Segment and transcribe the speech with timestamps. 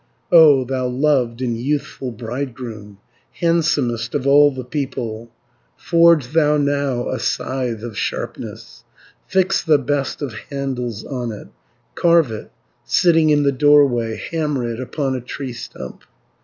[0.31, 2.97] "O thou loved and youthful bridegroom,
[3.33, 5.29] Handsomest of all the people,
[5.77, 8.83] Forge thou now a scythe of sharpness,
[9.27, 11.49] Fix the best of handles on it,
[11.93, 12.51] Carve it,
[12.83, 16.01] sitting in the doorway, Hammer it upon a tree stump.